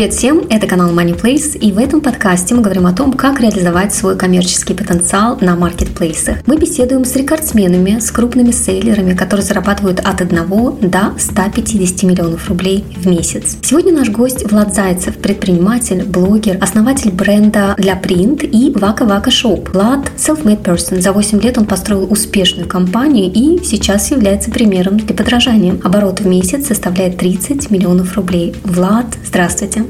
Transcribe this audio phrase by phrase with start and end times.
[0.00, 3.38] Привет всем, это канал Money Place, и в этом подкасте мы говорим о том, как
[3.38, 6.38] реализовать свой коммерческий потенциал на маркетплейсах.
[6.46, 10.48] Мы беседуем с рекордсменами, с крупными сейлерами, которые зарабатывают от 1
[10.80, 13.58] до 150 миллионов рублей в месяц.
[13.60, 19.70] Сегодня наш гость Влад Зайцев, предприниматель, блогер, основатель бренда для принт и Вака Вака Shop.
[19.70, 21.02] Влад– self-made person.
[21.02, 25.78] За 8 лет он построил успешную компанию и сейчас является примером для подражания.
[25.84, 28.56] Оборот в месяц составляет 30 миллионов рублей.
[28.64, 29.89] Влад, здравствуйте.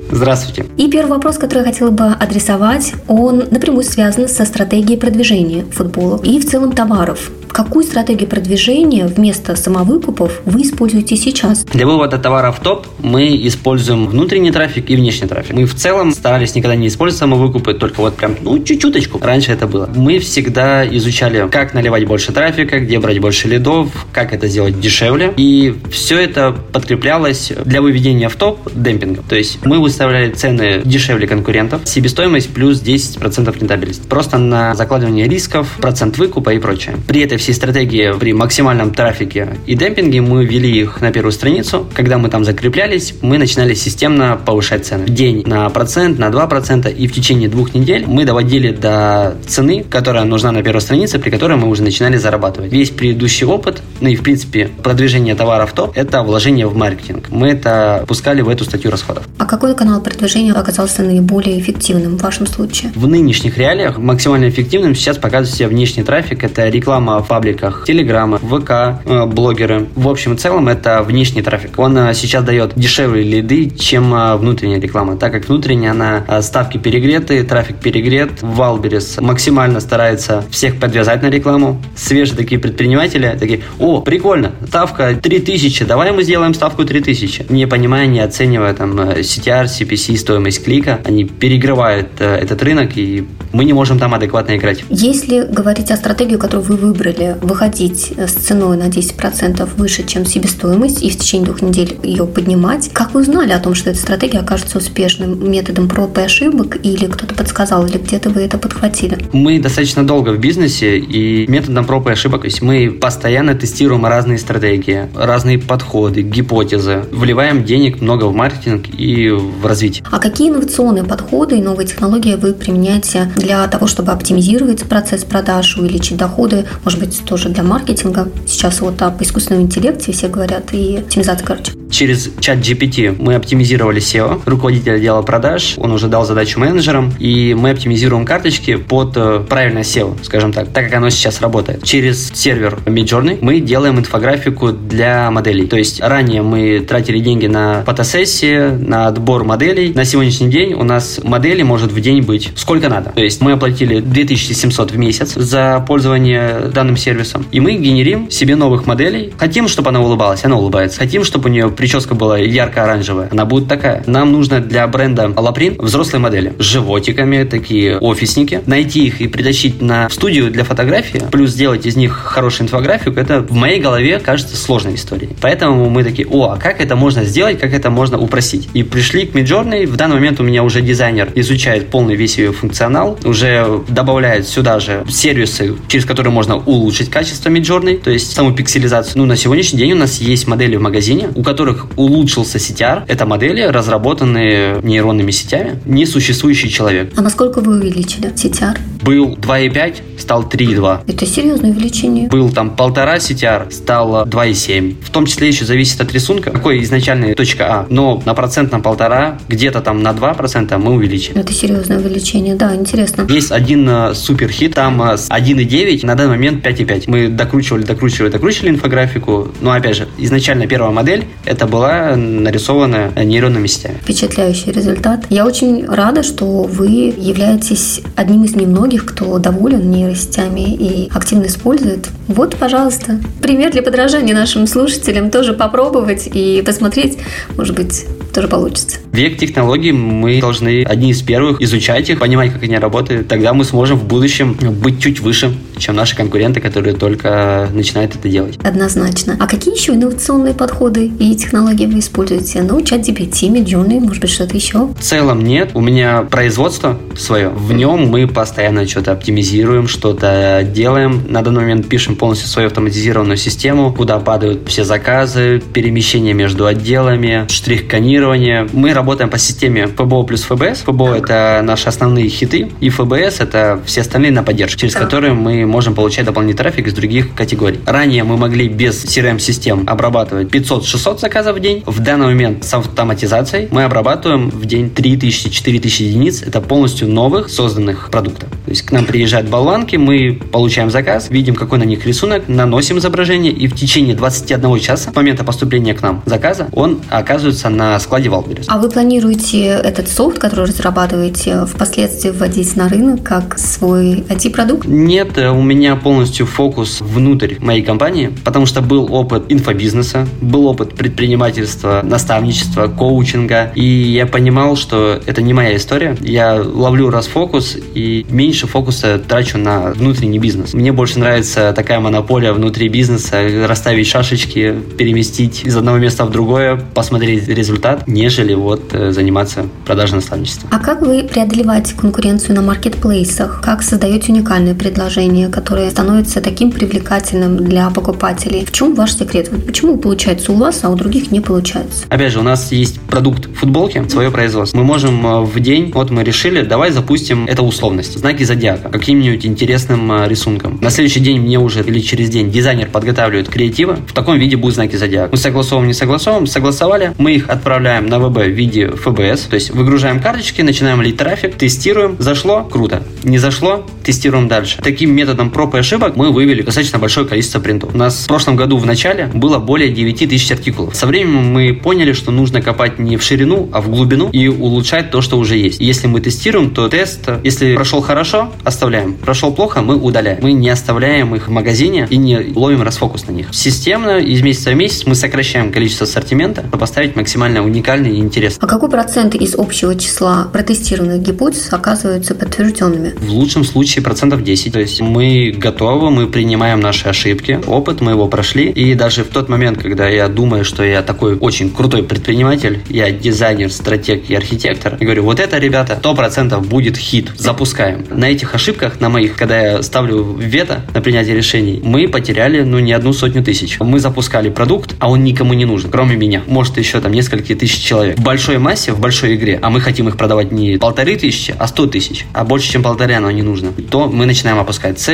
[0.09, 0.65] Здравствуйте.
[0.77, 6.19] И первый вопрос, который я хотела бы адресовать, он напрямую связан со стратегией продвижения футбола
[6.23, 7.31] и в целом товаров.
[7.51, 11.65] Какую стратегию продвижения вместо самовыкупов вы используете сейчас?
[11.65, 15.53] Для вывода товара в топ мы используем внутренний трафик и внешний трафик.
[15.53, 19.19] Мы в целом старались никогда не использовать самовыкупы, только вот прям, ну, чуть-чуточку.
[19.21, 19.89] Раньше это было.
[19.93, 25.33] Мы всегда изучали, как наливать больше трафика, где брать больше лидов, как это сделать дешевле.
[25.35, 29.25] И все это подкреплялось для выведения в топ демпингом.
[29.27, 34.07] То есть мы выставляли цены дешевле конкурентов, себестоимость плюс 10% рентабельность.
[34.07, 36.95] Просто на закладывание рисков, процент выкупа и прочее.
[37.07, 41.87] При этой всей стратегии при максимальном трафике и демпинге мы ввели их на первую страницу.
[41.93, 45.05] Когда мы там закреплялись, мы начинали системно повышать цены.
[45.05, 49.83] В день на процент, на 2%, и в течение двух недель мы доводили до цены,
[49.83, 52.71] которая нужна на первой странице, при которой мы уже начинали зарабатывать.
[52.71, 57.25] Весь предыдущий опыт, ну и в принципе продвижение товаров топ, это вложение в маркетинг.
[57.29, 59.27] Мы это пускали в эту статью расходов.
[59.37, 62.91] А какой канал продвижения оказался наиболее эффективным в вашем случае?
[62.93, 66.43] В нынешних реалиях максимально эффективным сейчас показывает себя внешний трафик.
[66.43, 69.87] Это реклама пабликах, Телеграма, ВК, э, блогеры.
[69.95, 71.79] В общем и целом это внешний трафик.
[71.79, 76.77] Он э, сейчас дает дешевле лиды, чем э, внутренняя реклама, так как внутренняя, она ставки
[76.77, 78.33] перегреты, трафик перегрет.
[78.43, 81.81] Wildberries максимально старается всех подвязать на рекламу.
[81.95, 87.47] Свежие такие предприниматели такие, о, прикольно, ставка 3000, давай мы сделаем ставку 3000.
[87.49, 93.65] Не понимая, не оценивая там CTR, CPC, стоимость клика, они перегревают этот рынок, и мы
[93.65, 94.83] не можем там адекватно играть.
[94.89, 101.03] Если говорить о стратегии, которую вы выбрали, выходить с ценой на 10% выше, чем себестоимость,
[101.03, 102.89] и в течение двух недель ее поднимать.
[102.93, 107.05] Как вы узнали о том, что эта стратегия окажется успешным методом проб и ошибок, или
[107.07, 109.17] кто-то подсказал, или где-то вы это подхватили?
[109.33, 114.05] Мы достаточно долго в бизнесе, и методом проб и ошибок, то есть мы постоянно тестируем
[114.05, 119.29] разные стратегии, разные подходы, гипотезы, вливаем денег много в маркетинг и
[119.61, 120.03] в развитие.
[120.09, 125.77] А какие инновационные подходы и новые технологии вы применяете для того, чтобы оптимизировать процесс продаж,
[125.77, 128.29] увеличить доходы, может быть, быть, тоже для маркетинга.
[128.45, 131.71] Сейчас вот об искусственном интеллекте все говорят и оптимизация, короче.
[131.91, 137.53] Через чат GPT мы оптимизировали SEO, руководитель отдела продаж, он уже дал задачу менеджерам, и
[137.53, 141.83] мы оптимизируем карточки под э, правильное SEO, скажем так, так как оно сейчас работает.
[141.83, 145.67] Через сервер Midjourney мы делаем инфографику для моделей.
[145.67, 149.91] То есть ранее мы тратили деньги на фотосессии, на отбор моделей.
[149.93, 153.09] На сегодняшний день у нас модели может в день быть сколько надо.
[153.09, 158.55] То есть мы оплатили 2700 в месяц за пользование данным сервисом, и мы генерим себе
[158.55, 159.33] новых моделей.
[159.37, 160.99] Хотим, чтобы она улыбалась, она улыбается.
[160.99, 164.03] Хотим, чтобы у нее прическа была ярко-оранжевая, она будет такая.
[164.07, 168.61] Нам нужно для бренда Алаприн взрослые модели с животиками, такие офисники.
[168.65, 173.41] Найти их и притащить на студию для фотографии, плюс сделать из них хорошую инфографику, это
[173.41, 175.31] в моей голове кажется сложной историей.
[175.41, 178.69] Поэтому мы такие, о, а как это можно сделать, как это можно упростить?
[178.73, 179.87] И пришли к Midjourney.
[179.87, 184.79] В данный момент у меня уже дизайнер изучает полный весь ее функционал, уже добавляет сюда
[184.79, 189.17] же сервисы, через которые можно улучшить качество Midjourney, то есть саму пикселизацию.
[189.17, 193.03] Ну, на сегодняшний день у нас есть модели в магазине, у которых улучшился CTR.
[193.07, 197.13] Это модели, разработанные нейронными сетями, несуществующий человек.
[197.15, 198.77] А насколько вы увеличили CTR?
[199.01, 201.01] Был 2,5, стал 3,2.
[201.07, 202.27] Это серьезное увеличение.
[202.27, 205.03] Был там полтора CTR, стало 2,7.
[205.03, 207.85] В том числе еще зависит от рисунка, какой изначальная точка А.
[207.89, 211.39] Но на процент на полтора, где-то там на 2% мы увеличили.
[211.39, 213.25] Это серьезное увеличение, да, интересно.
[213.29, 217.03] Есть один э, супер хит, там э, с 1,9, на данный момент 5 5,5.
[217.07, 219.49] Мы докручивали, докручивали, докручивали инфографику.
[219.61, 223.97] Но, опять же, изначально первая модель это была нарисована нейронными сетями.
[224.01, 225.25] Впечатляющий результат.
[225.29, 232.09] Я очень рада, что вы являетесь одним из немногих, кто доволен нейросетями и активно использует.
[232.27, 235.31] Вот, пожалуйста, пример для подражания нашим слушателям.
[235.31, 237.17] Тоже попробовать и посмотреть,
[237.57, 238.99] может быть, тоже получится.
[239.11, 243.27] Век технологий, мы должны одни из первых изучать их, понимать, как они работают.
[243.27, 248.29] Тогда мы сможем в будущем быть чуть выше, чем наши конкуренты, которые только начинают это
[248.29, 248.57] делать.
[248.63, 249.35] Однозначно.
[249.39, 252.61] А какие еще инновационные подходы и технологии вы используете?
[252.61, 254.87] Ну, чат GPT, Midjourney, может быть, что-то еще?
[254.87, 255.71] В целом нет.
[255.73, 257.49] У меня производство свое.
[257.49, 261.23] В нем мы постоянно что-то оптимизируем, что-то делаем.
[261.27, 267.47] На данный момент пишем полностью свою автоматизированную систему, куда падают все заказы, перемещение между отделами,
[267.49, 268.67] штрих-конирование.
[268.71, 270.85] Мы работаем по системе FBO плюс FBS.
[270.85, 275.65] FBO– это наши основные хиты, и FBS– это все остальные на поддержку, через которые мы
[275.71, 277.79] можем получать дополнительный трафик из других категорий.
[277.85, 281.83] Ранее мы могли без CRM-систем обрабатывать 500-600 заказов в день.
[281.85, 286.43] В данный момент с автоматизацией мы обрабатываем в день 3000-4000 единиц.
[286.43, 288.49] Это полностью новых созданных продуктов.
[288.65, 292.97] То есть к нам приезжают болванки, мы получаем заказ, видим, какой на них рисунок, наносим
[292.97, 297.99] изображение, и в течение 21 часа с момента поступления к нам заказа он оказывается на
[297.99, 298.65] складе Wildberries.
[298.67, 304.85] А вы планируете этот софт, который разрабатываете, впоследствии вводить на рынок как свой IT-продукт?
[304.87, 310.65] Нет, э, у меня полностью фокус внутрь моей компании, потому что был опыт инфобизнеса, был
[310.65, 316.17] опыт предпринимательства, наставничества, коучинга, и я понимал, что это не моя история.
[316.19, 320.73] Я ловлю расфокус и меньше фокуса трачу на внутренний бизнес.
[320.73, 326.81] Мне больше нравится такая монополия внутри бизнеса, расставить шашечки, переместить из одного места в другое,
[326.95, 330.69] посмотреть результат, нежели вот э, заниматься продажей наставничества.
[330.71, 333.61] А как вы преодолеваете конкуренцию на маркетплейсах?
[333.63, 338.65] Как создаете уникальные предложения, которые становятся таким привлекательным для покупателей?
[338.65, 339.49] В чем ваш секрет?
[339.65, 342.05] Почему получается у вас, а у других не получается?
[342.09, 344.77] Опять же, у нас есть продукт футболки, свое производство.
[344.77, 349.45] Мы можем э, в день, вот мы решили, давай запустим это условность, знаки зодиака, каким-нибудь
[349.45, 350.79] интересным э, рисунком.
[350.81, 354.75] На следующий день мне уже или через день дизайнер подготавливает креатива, в таком виде будут
[354.75, 355.29] знаки зодиака.
[355.31, 359.71] Мы согласовываем, не согласовываем, согласовали, мы их отправляем на ВБ в виде ФБС, то есть
[359.71, 364.79] выгружаем карточки, начинаем лить трафик, тестируем, зашло, круто, не зашло, тестируем дальше.
[364.83, 367.93] Таким методом проб и ошибок мы вывели достаточно большое количество принтов.
[367.93, 370.95] У нас в прошлом году в начале было более 9 тысяч артикулов.
[370.95, 375.11] Со временем мы поняли, что нужно копать не в ширину, а в глубину и улучшать
[375.11, 375.79] то, что уже есть.
[375.79, 379.13] Если мы тестируем, то тест, если прошел хорошо, оставляем.
[379.13, 380.39] Прошел плохо, мы удаляем.
[380.41, 383.47] Мы не оставляем их в магазине и не ловим расфокус на них.
[383.51, 388.59] Системно из месяца в месяц мы сокращаем количество ассортимента, чтобы поставить максимально уникальный и интересный.
[388.61, 393.13] А какой процент из общего числа протестированных гипотез оказываются подтвержденными?
[393.19, 394.73] В лучшем случае процентов 10.
[394.73, 395.20] То есть мы
[395.51, 398.69] готовы, мы принимаем наши ошибки, опыт, мы его прошли.
[398.69, 403.11] И даже в тот момент, когда я думаю, что я такой очень крутой предприниматель, я
[403.11, 408.05] дизайнер, стратег и архитектор, я говорю, вот это, ребята, 100% будет хит, запускаем.
[408.09, 412.79] На этих ошибках, на моих, когда я ставлю вето на принятие решений, мы потеряли, ну,
[412.79, 413.77] не одну сотню тысяч.
[413.79, 416.43] Мы запускали продукт, а он никому не нужен, кроме меня.
[416.47, 418.17] Может, еще там несколько тысяч человек.
[418.17, 421.67] В большой массе, в большой игре, а мы хотим их продавать не полторы тысячи, а
[421.67, 425.10] сто тысяч, а больше, чем полторы оно не нужно, то мы начинаем опускать цены,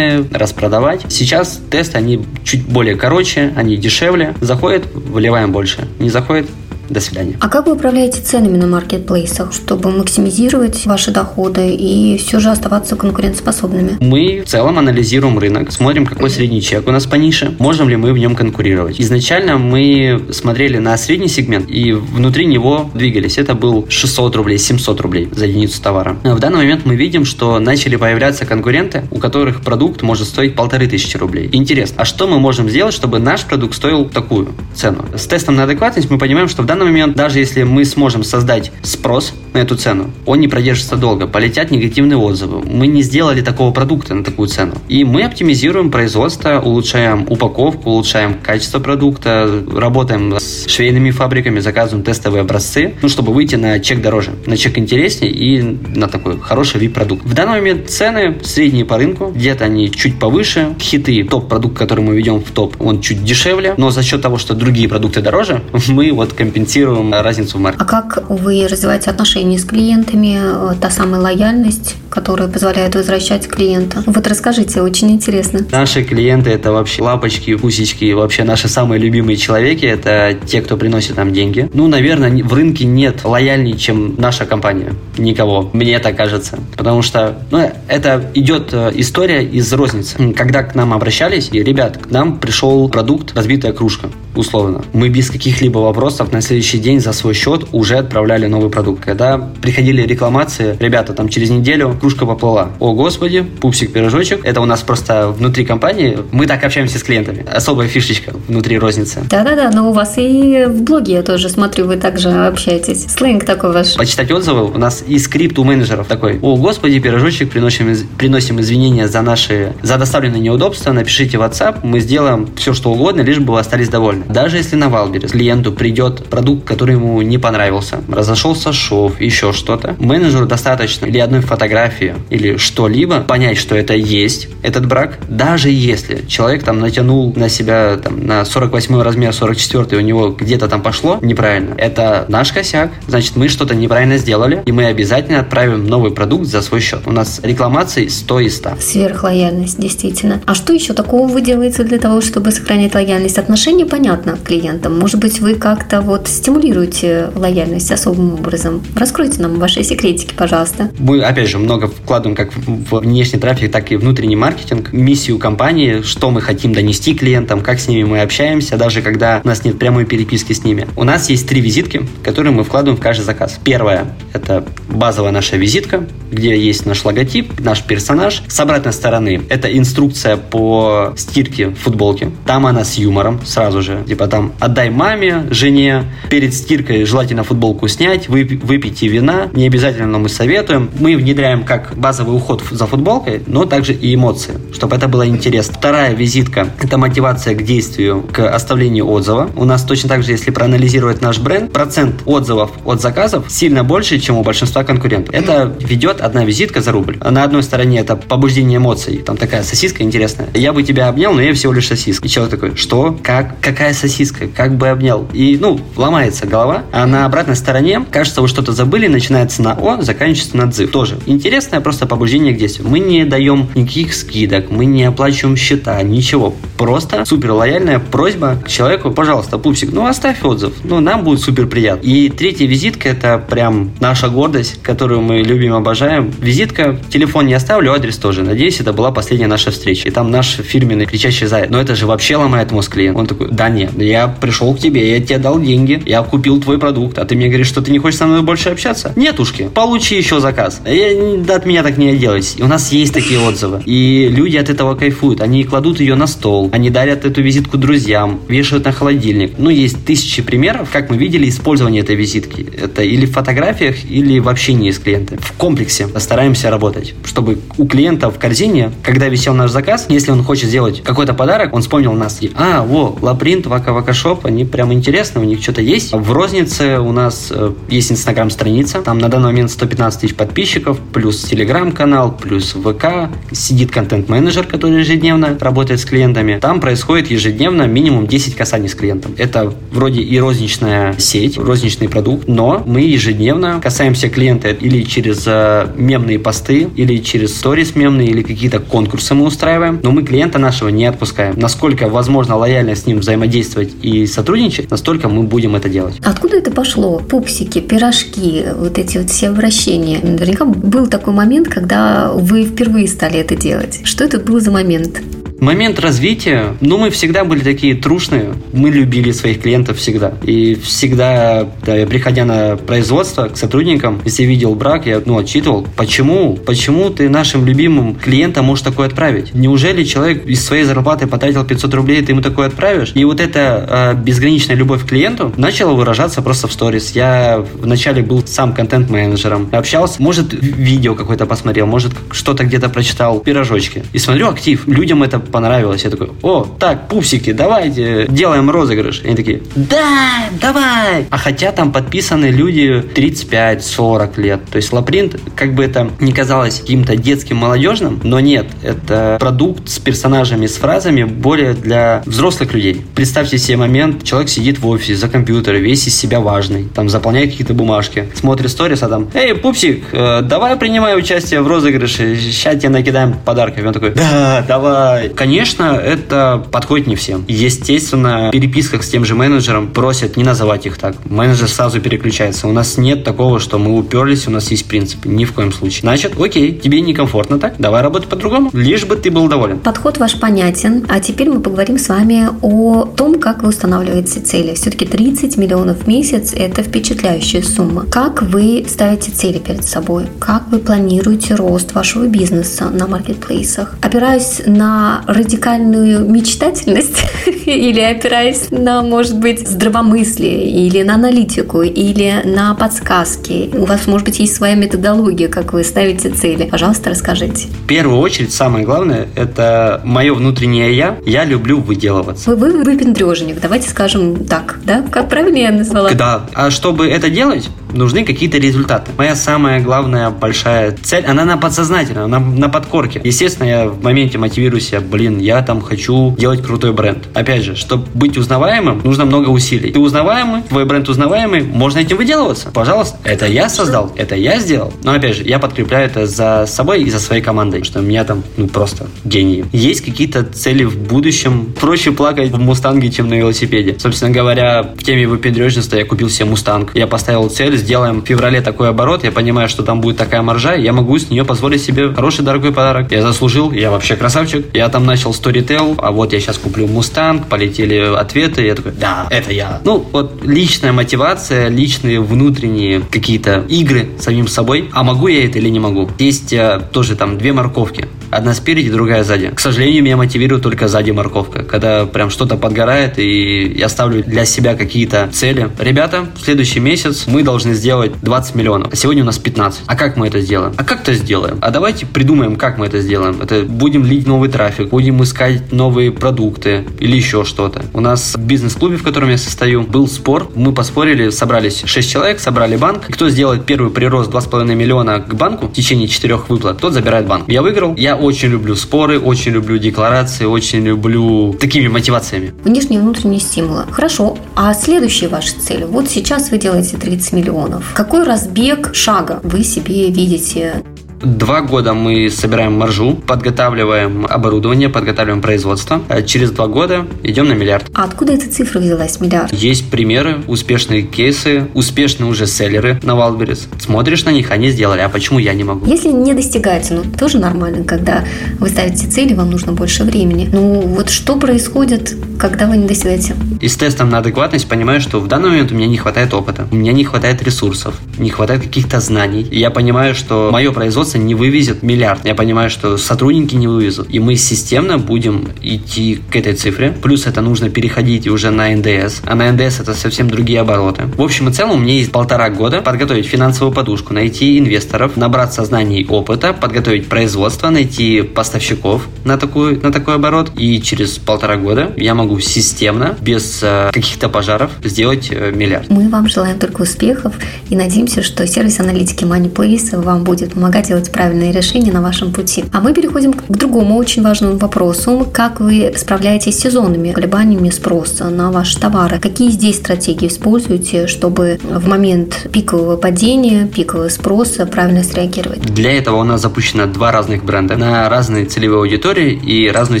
[0.32, 1.06] распродавать.
[1.08, 4.34] Сейчас тесты, они чуть более короче, они дешевле.
[4.40, 5.86] Заходит, выливаем больше.
[5.98, 6.48] Не заходит,
[6.88, 7.36] до свидания.
[7.40, 12.96] А как вы управляете ценами на маркетплейсах, чтобы максимизировать ваши доходы и все же оставаться
[12.96, 13.96] конкурентоспособными?
[14.00, 17.96] Мы в целом анализируем рынок, смотрим, какой средний чек у нас по нише, можем ли
[17.96, 19.00] мы в нем конкурировать.
[19.00, 23.38] Изначально мы смотрели на средний сегмент и внутри него двигались.
[23.38, 26.16] Это был 600 рублей, 700 рублей за единицу товара.
[26.22, 30.86] В данный момент мы видим, что начали появляться конкуренты, у которых продукт может стоить полторы
[30.86, 31.48] тысячи рублей.
[31.52, 35.04] Интересно, а что мы можем сделать, чтобы наш продукт стоил такую цену?
[35.16, 38.22] С тестом на адекватность мы понимаем, что в данном данный момент, даже если мы сможем
[38.22, 42.62] создать спрос на эту цену, он не продержится долго, полетят негативные отзывы.
[42.64, 44.74] Мы не сделали такого продукта на такую цену.
[44.88, 52.42] И мы оптимизируем производство, улучшаем упаковку, улучшаем качество продукта, работаем с швейными фабриками, заказываем тестовые
[52.42, 56.94] образцы, ну, чтобы выйти на чек дороже, на чек интереснее и на такой хороший вид
[56.94, 57.24] продукт.
[57.24, 62.16] В данный момент цены средние по рынку, где-то они чуть повыше, хиты, топ-продукт, который мы
[62.16, 66.12] ведем в топ, он чуть дешевле, но за счет того, что другие продукты дороже, мы
[66.12, 67.78] вот компенсируем компенсируем разницу в марке.
[67.80, 74.02] А как вы развиваете отношения с клиентами, э, та самая лояльность, которая позволяет возвращать клиента?
[74.06, 75.60] Вот расскажите, очень интересно.
[75.72, 81.16] Наши клиенты– это вообще лапочки, пусечки, вообще наши самые любимые человеки– это те, кто приносит
[81.16, 81.70] нам деньги.
[81.72, 84.92] Ну, наверное, в рынке нет лояльнее, чем наша компания.
[85.16, 86.58] Никого, мне так кажется.
[86.76, 90.34] Потому что ну, это идет э, история из розницы.
[90.34, 94.08] Когда к нам обращались, и, ребят, к нам пришел продукт «Разбитая кружка»,
[94.38, 94.82] условно.
[94.92, 99.04] Мы без каких-либо вопросов на следующий день за свой счет уже отправляли новый продукт.
[99.04, 102.70] Когда приходили рекламации, ребята, там через неделю кружка поплыла.
[102.78, 104.44] О, господи, пупсик, пирожочек.
[104.44, 106.18] Это у нас просто внутри компании.
[106.30, 107.44] Мы так общаемся с клиентами.
[107.52, 109.24] Особая фишечка внутри розницы.
[109.28, 113.06] Да-да-да, но у вас и в блоге я тоже смотрю, вы также общаетесь.
[113.08, 113.96] Сленг такой ваш.
[113.96, 116.38] Почитать отзывы у нас и скрипт у менеджеров такой.
[116.40, 120.92] О, господи, пирожочек, приносим, приносим извинения за наши, за доставленные неудобства.
[120.92, 124.24] Напишите в WhatsApp, мы сделаем все, что угодно, лишь бы вы остались довольны.
[124.28, 129.96] Даже если на Wildberries клиенту придет продукт, который ему не понравился, разошелся шов, еще что-то,
[129.98, 136.26] менеджеру достаточно или одной фотографии, или что-либо понять, что это есть, этот брак, даже если
[136.26, 141.18] человек там натянул на себя там, на 48 размер, 44 у него где-то там пошло
[141.22, 146.46] неправильно, это наш косяк, значит мы что-то неправильно сделали, и мы обязательно отправим новый продукт
[146.46, 147.02] за свой счет.
[147.06, 148.70] У нас рекламаций 100 из 100.
[148.80, 150.42] Сверхлояльность, действительно.
[150.44, 153.38] А что еще такого вы делаете для того, чтобы сохранить лояльность?
[153.38, 154.98] Отношения понятно к клиентам.
[154.98, 158.82] Может быть, вы как-то вот стимулируете лояльность особым образом?
[158.96, 160.90] Раскройте нам ваши секретики, пожалуйста.
[160.98, 166.02] Мы, опять же, много вкладываем как в внешний трафик, так и внутренний маркетинг, миссию компании,
[166.02, 169.78] что мы хотим донести клиентам, как с ними мы общаемся, даже когда у нас нет
[169.78, 170.86] прямой переписки с ними.
[170.96, 173.58] У нас есть три визитки, которые мы вкладываем в каждый заказ.
[173.62, 178.42] Первая– это базовая наша визитка, где есть наш логотип, наш персонаж.
[178.48, 182.30] С обратной стороны– это инструкция по стирке футболки.
[182.46, 183.97] Там она с юмором сразу же.
[184.04, 189.48] Типа там «отдай маме, жене, перед стиркой желательно футболку снять, выпейте вина».
[189.52, 190.90] Не обязательно, но мы советуем.
[190.98, 195.74] Мы внедряем как базовый уход за футболкой, но также и эмоции, чтобы это было интересно.
[195.78, 199.50] Вторая визитка– это мотивация к действию, к оставлению отзыва.
[199.56, 204.18] У нас точно так же, если проанализировать наш бренд, процент отзывов от заказов сильно больше,
[204.18, 205.34] чем у большинства конкурентов.
[205.34, 207.18] Это ведет одна визитка за рубль.
[207.18, 209.18] На одной стороне это побуждение эмоций.
[209.18, 210.48] Там такая сосиска интересная.
[210.54, 212.26] Я бы тебя обнял, но я всего лишь сосиска.
[212.26, 213.18] И человек такой, что?
[213.22, 213.60] Как?
[213.60, 214.48] Какая сосиска?
[214.48, 215.26] Как бы обнял?
[215.32, 216.84] И, ну, ломается голова.
[216.92, 220.86] А на обратной стороне, кажется, вы что-то забыли, начинается на О, заканчивается на Дзы.
[220.86, 222.88] Тоже интересное просто побуждение к действию.
[222.88, 226.54] Мы не даем никаких скидок, мы не оплачиваем счета, ничего.
[226.76, 231.66] Просто супер лояльная просьба к человеку, пожалуйста, пупсик, ну оставь отзыв, ну нам будет супер
[231.66, 232.06] приятно.
[232.06, 236.32] И третья визитка это прям наша гордость, которую мы любим, обожаем.
[236.38, 238.42] Визитка, телефон не оставлю, адрес тоже.
[238.42, 240.08] Надеюсь, это была последняя наша встреча.
[240.08, 241.70] И там наш фирменный кричащий заяц.
[241.70, 243.16] Но это же вообще ломает мозг клиент.
[243.16, 246.78] Он такой, да нет, я пришел к тебе, я тебе дал деньги, я купил твой
[246.78, 249.12] продукт, а ты мне говоришь, что ты не хочешь со мной больше общаться?
[249.16, 250.80] Нетушки, получи еще заказ.
[250.84, 252.56] Я, да, от меня так не делать.
[252.58, 253.82] И у нас есть такие отзывы.
[253.86, 255.40] И люди от этого кайфуют.
[255.40, 259.52] Они кладут ее на стол, они дарят эту визитку друзьям, вешают на холодильник.
[259.58, 262.66] Ну, есть тысячи примеров, как мы видели, использование этой визитки.
[262.76, 265.38] Это или в фотографиях, или в общении с клиентом.
[265.38, 270.42] В комплексе стараемся работать, чтобы у клиента в корзине, когда висел наш заказ, если он
[270.42, 272.38] хочет сделать какой-то подарок, он вспомнил нас.
[272.40, 276.12] И, а, во, LaPrint, Waka Waka Shop, они прям интересны, у них что-то есть.
[276.12, 281.42] В рознице у нас э, есть инстаграм-страница, там на данный момент 115 тысяч подписчиков, плюс
[281.44, 286.58] телеграм-канал, плюс ВК, сидит контент-менеджер, который ежедневно работает с клиентами.
[286.60, 289.34] Там происходит ежедневно минимум 10 касаний с клиентом.
[289.38, 295.92] Это вроде и розничная сеть, розничный продукт, но мы ежедневно касаемся клиента или через э,
[295.96, 300.88] мемные посты, или через сторис мемные, или какие-то конкурсы мы устраиваем, но мы клиента нашего
[300.88, 301.54] не отпускаем.
[301.58, 306.14] Насколько возможно лояльно с ним взаимодействовать и сотрудничать, настолько мы будем это делать.
[306.24, 307.18] Откуда это пошло?
[307.18, 310.20] Пупсики, пирожки, вот эти вот все обращения.
[310.22, 314.00] Наверняка был такой момент, когда вы впервые стали это делать.
[314.04, 315.20] Что это был за момент?
[315.60, 320.34] Момент развития, ну, мы всегда были такие трушные, мы любили своих клиентов всегда.
[320.44, 326.56] И всегда, да, приходя на производство к сотрудникам, если видел брак, я, ну, отчитывал, почему,
[326.56, 329.52] почему ты нашим любимым клиентам можешь такое отправить?
[329.52, 333.10] Неужели человек из своей зарплаты потратил 500 рублей, ты ему такое отправишь?
[333.16, 337.10] И вот эта э, безграничная любовь к клиенту начала выражаться просто в сторис.
[337.16, 344.04] Я вначале был сам контент-менеджером, общался, может, видео какое-то посмотрел, может, что-то где-то прочитал, пирожочки.
[344.12, 346.04] И смотрю актив, людям это понравилось.
[346.04, 349.22] Я такой, о, так, пупсики, давайте делаем розыгрыш.
[349.22, 351.26] И они такие, да, давай.
[351.30, 354.60] А хотя там подписаны люди 35-40 лет.
[354.70, 359.88] То есть Лапринт, как бы это не казалось каким-то детским, молодежным, но нет, это продукт
[359.88, 363.04] с персонажами, с фразами более для взрослых людей.
[363.14, 367.50] Представьте себе момент, человек сидит в офисе за компьютером, весь из себя важный, там заполняет
[367.50, 372.76] какие-то бумажки, смотрит сторис, а там, эй, пупсик, э, давай принимай участие в розыгрыше, сейчас
[372.76, 373.82] тебе накидаем подарков.
[373.82, 377.44] И он такой, да, давай конечно, это подходит не всем.
[377.46, 381.14] Естественно, в переписках с тем же менеджером просят не называть их так.
[381.24, 382.66] Менеджер сразу переключается.
[382.66, 385.28] У нас нет такого, что мы уперлись, у нас есть принципы.
[385.28, 386.00] Ни в коем случае.
[386.00, 388.70] Значит, окей, тебе некомфортно так, давай работать по-другому.
[388.72, 389.78] Лишь бы ты был доволен.
[389.78, 391.06] Подход ваш понятен.
[391.08, 394.74] А теперь мы поговорим с вами о том, как вы устанавливаете цели.
[394.74, 398.06] Все-таки 30 миллионов в месяц– это впечатляющая сумма.
[398.10, 400.26] Как вы ставите цели перед собой?
[400.40, 403.94] Как вы планируете рост вашего бизнеса на маркетплейсах?
[404.02, 407.22] Опираясь на радикальную мечтательность
[407.66, 413.70] или опираясь на, может быть, здравомыслие или на аналитику или на подсказки?
[413.74, 416.64] У вас, может быть, есть своя методология, как вы ставите цели.
[416.64, 417.68] Пожалуйста, расскажите.
[417.68, 421.18] В первую очередь, самое главное– это мое внутреннее «я».
[421.26, 422.50] Я люблю выделываться.
[422.50, 425.04] Вы, вы выпендрежник, давайте скажем так, да?
[425.10, 426.10] Как правильно я назвала?
[426.12, 426.46] Да.
[426.54, 429.12] А чтобы это делать, нужны какие-то результаты.
[429.16, 433.20] Моя самая главная большая цель, она на подсознательно, она на подкорке.
[433.24, 437.28] Естественно, я в моменте мотивирую себя, блин, я там хочу делать крутой бренд.
[437.34, 439.90] Опять же, чтобы быть узнаваемым, нужно много усилий.
[439.90, 442.70] Ты узнаваемый, твой бренд узнаваемый, можно этим выделываться.
[442.72, 444.92] Пожалуйста, это я создал, это я сделал.
[445.02, 448.24] Но опять же, я подкрепляю это за собой и за своей командой, что у меня
[448.24, 449.64] там, ну, просто гении.
[449.72, 451.72] Есть какие-то цели в будущем.
[451.80, 453.96] Проще плакать в Мустанге, чем на велосипеде.
[453.98, 456.94] Собственно говоря, в теме выпендрежничества я купил себе Мустанг.
[456.94, 460.74] Я поставил цель сделаем в феврале такой оборот, я понимаю, что там будет такая маржа,
[460.74, 463.10] я могу с нее позволить себе хороший дорогой подарок.
[463.10, 464.66] Я заслужил, я вообще красавчик.
[464.74, 469.26] Я там начал сторител, а вот я сейчас куплю Мустанг, полетели ответы, я такой, да,
[469.30, 469.80] это я.
[469.84, 474.90] Ну, вот личная мотивация, личные внутренние какие-то игры самим собой.
[474.92, 476.10] А могу я это или не могу?
[476.18, 478.08] Есть э, тоже там две морковки.
[478.30, 479.50] Одна спереди, другая сзади.
[479.54, 481.62] К сожалению, меня мотивирует только сзади морковка.
[481.62, 485.70] Когда прям что-то подгорает, и я ставлю для себя какие-то цели.
[485.78, 488.92] Ребята, в следующий месяц мы должны сделать 20 миллионов.
[488.92, 489.82] А сегодня у нас 15.
[489.86, 490.74] А как мы это сделаем?
[490.76, 491.58] А как это сделаем?
[491.60, 493.40] А давайте придумаем, как мы это сделаем.
[493.40, 497.82] Это будем лить новый трафик, будем искать новые продукты или еще что-то.
[497.94, 500.50] У нас в бизнес-клубе, в котором я состою, был спор.
[500.54, 503.06] Мы поспорили, собрались 6 человек, собрали банк.
[503.08, 507.48] Кто сделает первый прирост 2,5 миллиона к банку в течение 4 выплат, тот забирает банк.
[507.48, 507.94] Я выиграл.
[507.96, 512.52] Я очень люблю споры, очень люблю декларации, очень люблю такими мотивациями.
[512.64, 513.84] Внешние и внутренние стимулы.
[513.90, 514.36] Хорошо.
[514.54, 515.84] А следующие ваши цели?
[515.84, 517.92] Вот сейчас вы делаете 30 миллионов.
[517.94, 520.82] Какой разбег шага вы себе видите?
[521.20, 526.00] Два года мы собираем маржу, подготавливаем оборудование, подготавливаем производство.
[526.08, 527.86] А через два года идем на миллиард.
[527.94, 529.52] А откуда эта цифра взялась, миллиард?
[529.52, 533.66] Есть примеры, успешные кейсы, успешные уже селлеры на Wildberries.
[533.80, 535.86] Смотришь на них, они сделали, а почему я не могу?
[535.86, 538.24] Если не достигаете, ну тоже нормально, когда
[538.60, 540.48] вы ставите цели, вам нужно больше времени.
[540.52, 543.34] Ну вот что происходит, когда вы не достигаете?
[543.60, 546.66] И с тестом на адекватность понимаю, что в данный момент у меня не хватает опыта,
[546.70, 549.42] у меня не хватает ресурсов, не хватает каких-то знаний.
[549.42, 552.24] И я понимаю, что мое производство не вывезет миллиард.
[552.24, 554.08] Я понимаю, что сотрудники не вывезут.
[554.10, 556.94] И мы системно будем идти к этой цифре.
[557.02, 559.20] Плюс это нужно переходить уже на НДС.
[559.24, 561.04] А на НДС это совсем другие обороты.
[561.16, 565.64] В общем и целом у меня есть полтора года подготовить финансовую подушку, найти инвесторов, набраться
[565.64, 570.52] знаний и опыта, подготовить производство, найти поставщиков на, такую, на такой оборот.
[570.56, 575.90] И через полтора года я могу системно, без э, каких-то пожаров, сделать э, миллиард.
[575.90, 577.34] Мы вам желаем только успехов
[577.70, 582.64] и надеемся, что сервис аналитики MoneyPlace вам будет помогать делать правильные решения на вашем пути.
[582.72, 585.26] А мы переходим к другому очень важному вопросу.
[585.32, 589.18] Как вы справляетесь с сезонными колебаниями спроса на ваши товары?
[589.18, 595.60] Какие здесь стратегии используете, чтобы в момент пикового падения, пикового спроса правильно среагировать?
[595.62, 600.00] Для этого у нас запущено два разных бренда на разные целевые аудитории и разную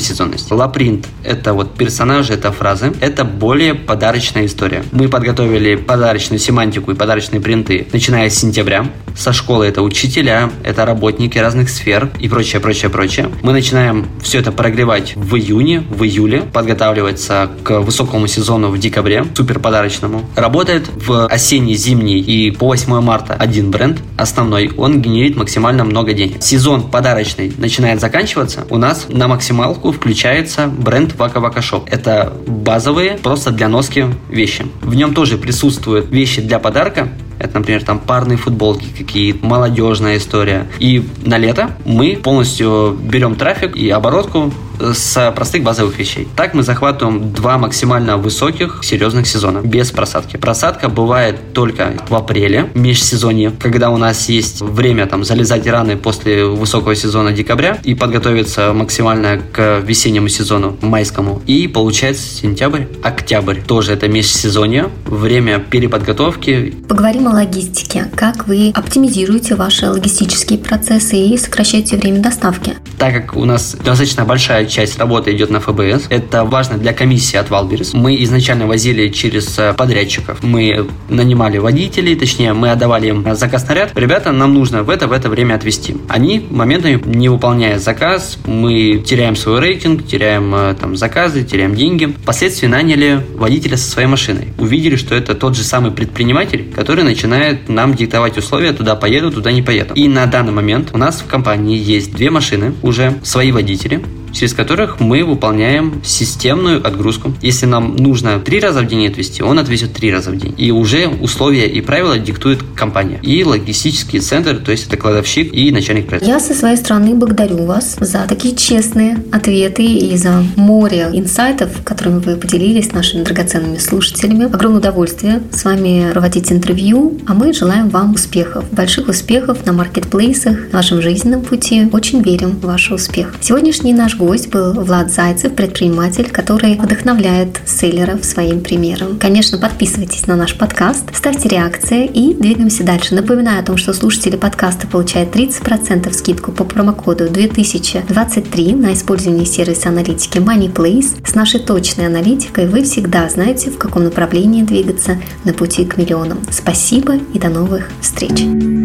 [0.00, 0.50] сезонность.
[0.50, 1.74] LaPrint– это вот
[2.18, 2.92] персонажи, это фразы.
[3.00, 4.82] Это более подарочная история.
[4.92, 8.86] Мы подготовили подарочную семантику и подарочные принты, начиная с сентября.
[9.18, 13.28] Со школы это учителя, это работники разных сфер и прочее, прочее, прочее.
[13.42, 19.24] Мы начинаем все это прогревать в июне, в июле, подготавливаться к высокому сезону в декабре,
[19.34, 20.24] супер подарочному.
[20.36, 26.12] Работает в осенний, зимний и по 8 марта один бренд, основной, он генерит максимально много
[26.12, 26.40] денег.
[26.40, 31.88] Сезон подарочный начинает заканчиваться, у нас на максималку включается бренд Waka Waka Shop.
[31.90, 34.64] Это базовые, просто для носки вещи.
[34.80, 40.66] В нем тоже присутствуют вещи для подарка, это, например, там парные футболки какие-то, молодежная история.
[40.78, 46.28] И на лето мы полностью берем трафик и оборотку с простых базовых вещей.
[46.36, 50.36] Так мы захватываем два максимально высоких серьезных сезона без просадки.
[50.36, 56.44] Просадка бывает только в апреле, межсезонье, когда у нас есть время там залезать раны после
[56.44, 61.42] высокого сезона декабря и подготовиться максимально к весеннему сезону, майскому.
[61.46, 63.60] И получается сентябрь, октябрь.
[63.60, 66.76] Тоже это межсезонье, время переподготовки.
[66.88, 68.10] Поговорим о логистике.
[68.14, 72.74] Как вы оптимизируете ваши логистические процессы и сокращаете время доставки?
[72.98, 77.36] Так как у нас достаточно большая часть работы идет на FBS, это важно для комиссии
[77.36, 77.94] от Wildberries.
[77.94, 80.42] Мы изначально возили через э, подрядчиков.
[80.42, 83.92] Мы нанимали водителей, точнее, мы отдавали им заказ наряд.
[83.94, 85.96] Ребята, нам нужно в это, в это время отвезти.
[86.08, 92.06] Они моментами, не выполняя заказ, мы теряем свой рейтинг, теряем э, там заказы, теряем деньги.
[92.06, 94.48] Впоследствии наняли водителя со своей машиной.
[94.58, 99.52] Увидели, что это тот же самый предприниматель, который начинает нам диктовать условия, туда поеду, туда
[99.52, 99.94] не поеду.
[99.94, 104.54] И на данный момент у нас в компании есть две машины, уже свои водители, через
[104.54, 107.34] которых мы выполняем системную отгрузку.
[107.42, 110.54] Если нам нужно три раза в день отвезти, он отвезет три раза в день.
[110.56, 113.18] И уже условия и правила диктует компания.
[113.22, 116.32] И логистический центр, то есть это кладовщик и начальник производства.
[116.32, 122.18] Я со своей стороны благодарю вас за такие честные ответы и за море инсайтов, которыми
[122.20, 124.46] вы поделились с нашими драгоценными слушателями.
[124.46, 130.72] Огромное удовольствие с вами проводить интервью, а мы желаем вам успехов, больших успехов на маркетплейсах,
[130.72, 131.88] на вашем жизненном пути.
[131.92, 133.34] Очень верим в ваш успех.
[133.40, 139.18] Сегодняшний наш гость был Влад Зайцев, предприниматель, который вдохновляет селлеров своим примером.
[139.18, 143.14] Конечно, подписывайтесь на наш подкаст, ставьте реакции и двигаемся дальше.
[143.14, 149.88] Напоминаю о том, что слушатели подкаста получают 30% скидку по промокоду 2023 на использование сервиса
[149.88, 151.26] аналитики MoneyPlace.
[151.26, 156.40] С нашей точной аналитикой вы всегда знаете, в каком направлении двигаться на пути к миллионам.
[156.50, 158.77] Спасибо и до новых встреч!